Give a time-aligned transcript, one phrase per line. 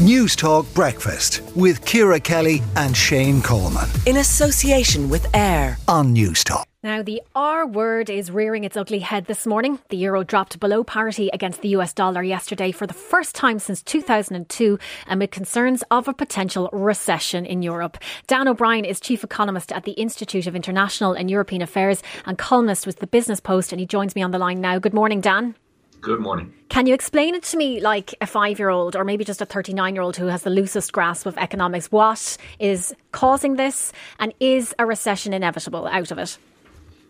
[0.00, 3.86] Newstalk Breakfast with Ciara Kelly and Shane Coleman.
[4.06, 6.64] In association with AIR on Newstalk.
[6.82, 9.78] Now, the R word is rearing its ugly head this morning.
[9.90, 13.82] The euro dropped below parity against the US dollar yesterday for the first time since
[13.82, 17.98] 2002 amid concerns of a potential recession in Europe.
[18.26, 22.86] Dan O'Brien is chief economist at the Institute of International and European Affairs and columnist
[22.86, 24.78] with the Business Post, and he joins me on the line now.
[24.78, 25.56] Good morning, Dan.
[26.00, 26.54] Good morning.
[26.70, 29.44] Can you explain it to me like a five year old or maybe just a
[29.44, 31.92] 39 year old who has the loosest grasp of economics?
[31.92, 36.38] What is causing this and is a recession inevitable out of it?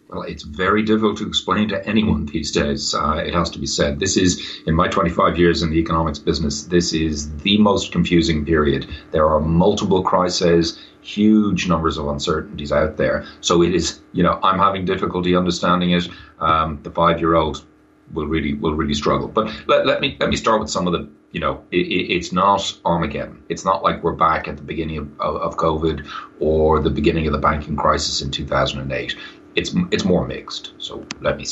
[0.09, 2.93] Well, it's very difficult to explain to anyone these days.
[2.93, 4.01] Uh, it has to be said.
[4.01, 8.45] This is, in my 25 years in the economics business, this is the most confusing
[8.45, 8.89] period.
[9.13, 13.25] There are multiple crises, huge numbers of uncertainties out there.
[13.41, 16.09] So it is, you know, I'm having difficulty understanding it.
[16.41, 17.65] Um, the five year old
[18.13, 19.29] will really will really struggle.
[19.29, 22.33] But let, let me let me start with some of the you know it, it's
[22.33, 23.43] not Armageddon.
[23.49, 26.07] It's not like we're back at the beginning of, of, of COVID
[26.41, 29.17] or the beginning of the banking crisis in 2008.
[29.55, 30.73] It's it's more mixed.
[30.79, 31.47] So let me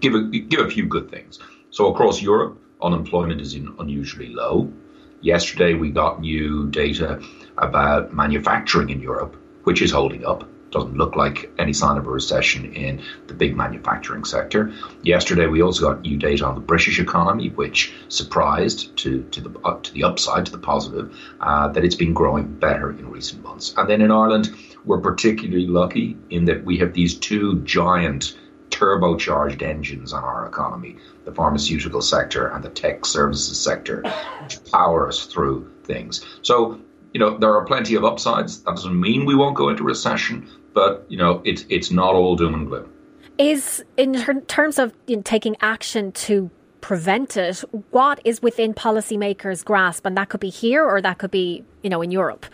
[0.00, 1.38] give a give a few good things.
[1.70, 4.72] So across Europe, unemployment is in unusually low.
[5.20, 7.20] Yesterday we got new data
[7.58, 12.10] about manufacturing in Europe, which is holding up doesn't look like any sign of a
[12.10, 14.72] recession in the big manufacturing sector.
[15.02, 19.58] Yesterday, we also got new data on the British economy, which surprised to, to, the,
[19.60, 23.42] uh, to the upside, to the positive, uh, that it's been growing better in recent
[23.42, 23.74] months.
[23.78, 28.36] And then in Ireland, we're particularly lucky in that we have these two giant
[28.68, 34.02] turbocharged engines on our economy the pharmaceutical sector and the tech services sector,
[34.42, 36.24] which power us through things.
[36.42, 36.80] So
[37.16, 38.62] you know, there are plenty of upsides.
[38.64, 42.36] That doesn't mean we won't go into recession, but you know, it's it's not all
[42.36, 42.92] doom and gloom.
[43.38, 46.50] Is in ter- terms of know, taking action to
[46.82, 51.30] prevent it, what is within policymakers' grasp, and that could be here or that could
[51.30, 52.44] be, you know, in Europe.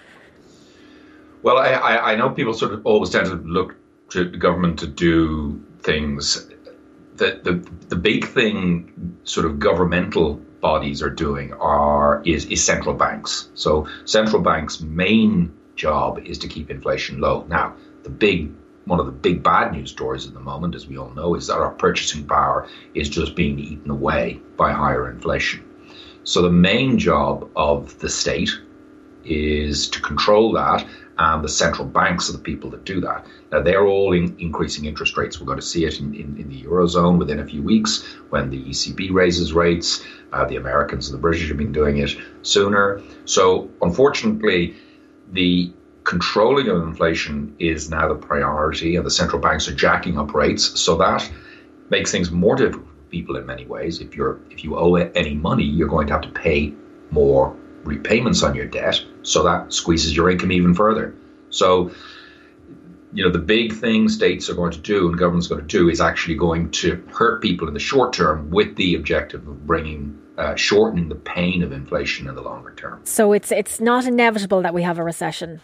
[1.42, 3.75] Well, I, I know people sort of always tend to look
[4.11, 6.46] to the government to do things.
[7.17, 7.55] The, the
[7.89, 13.51] the big thing, sort of governmental bodies are doing are is, is central banks.
[13.55, 17.45] So central banks' main job is to keep inflation low.
[17.48, 18.52] Now, the big
[18.85, 21.46] one of the big bad news stories at the moment, as we all know, is
[21.46, 25.64] that our purchasing power is just being eaten away by higher inflation.
[26.24, 28.51] So the main job of the state
[29.24, 30.85] is to control that
[31.18, 33.27] and the central banks are the people that do that.
[33.52, 35.39] Now, they're all in increasing interest rates.
[35.39, 38.51] We're going to see it in, in, in, the Eurozone within a few weeks when
[38.51, 40.05] the ECB raises rates.
[40.33, 43.02] Uh, the Americans and the British have been doing it sooner.
[43.27, 44.74] So, unfortunately,
[45.30, 45.70] the
[46.05, 50.80] controlling of inflation is now the priority, and the central banks are jacking up rates.
[50.80, 51.30] So, that
[51.90, 54.01] makes things more difficult for people in many ways.
[54.01, 56.73] If, you're, if you owe any money, you're going to have to pay
[57.11, 61.14] more repayments on your debt, so that squeezes your income even further.
[61.51, 61.90] So,
[63.13, 65.90] you know, the big thing states are going to do and government's going to do
[65.90, 70.19] is actually going to hurt people in the short term with the objective of bringing
[70.39, 73.01] uh, shortening the pain of inflation in the longer term.
[73.05, 75.61] So it's it's not inevitable that we have a recession.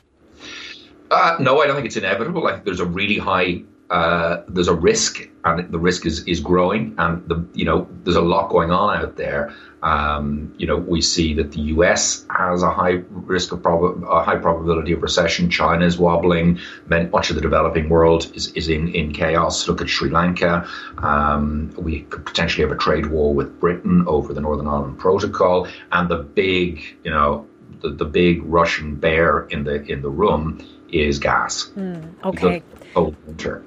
[1.10, 2.46] Uh, no, I don't think it's inevitable.
[2.46, 6.41] I think there's a really high uh, there's a risk, and the risk is is
[6.41, 9.54] growing, and the you know there's a lot going on out there.
[9.82, 12.26] Um, you know, we see that the U.S.
[12.36, 15.48] has a high risk of prob- a high probability of recession.
[15.48, 16.58] China is wobbling.
[16.88, 19.69] Much of the developing world is, is in, in chaos.
[19.69, 20.69] Look at Sri Lanka.
[20.98, 25.69] Um, we could potentially have a trade war with Britain over the Northern Ireland Protocol,
[25.92, 27.46] and the big, you know,
[27.80, 30.58] the, the big Russian bear in the in the room
[30.91, 31.71] is gas.
[31.76, 32.62] Mm, okay.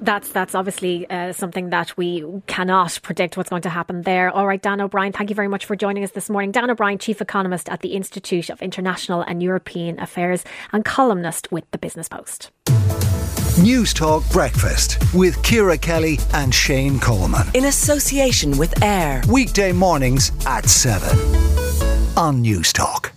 [0.02, 4.30] That's that's obviously uh, something that we cannot predict what's going to happen there.
[4.30, 6.52] All right, Dan O'Brien, thank you very much for joining us this morning.
[6.52, 10.44] Dan O'Brien, Chief Economist at the Institute of International and European Affairs
[10.74, 12.52] and columnist with the Business Post.
[13.62, 17.48] Newstalk Breakfast with Ciara Kelly and Shane Coleman.
[17.54, 19.22] In association with AIR.
[19.30, 21.18] Weekday mornings at 7
[22.18, 23.12] on Newstalk.